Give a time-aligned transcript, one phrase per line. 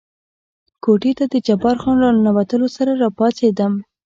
[0.83, 3.73] کوټې ته د جبار خان له را ننوتلو سره را پاڅېدم.